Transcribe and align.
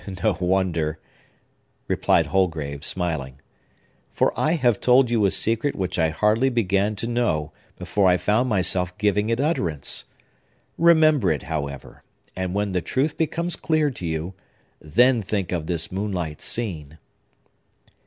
"No 0.23 0.35
wonder," 0.39 0.97
replied 1.87 2.25
Holgrave, 2.25 2.83
smiling; 2.83 3.39
"for 4.11 4.33
I 4.35 4.53
have 4.53 4.81
told 4.81 5.11
you 5.11 5.25
a 5.25 5.29
secret 5.29 5.75
which 5.75 5.99
I 5.99 6.09
hardly 6.09 6.49
began 6.49 6.95
to 6.95 7.07
know 7.07 7.51
before 7.77 8.07
I 8.07 8.17
found 8.17 8.49
myself 8.49 8.97
giving 8.97 9.29
it 9.29 9.39
utterance. 9.39 10.05
Remember 10.75 11.31
it, 11.31 11.43
however; 11.43 12.01
and 12.35 12.55
when 12.55 12.71
the 12.71 12.81
truth 12.81 13.15
becomes 13.15 13.55
clear 13.55 13.91
to 13.91 14.07
you, 14.07 14.33
then 14.79 15.21
think 15.21 15.51
of 15.51 15.67
this 15.67 15.91
moonlight 15.91 16.41
scene!" 16.41 16.97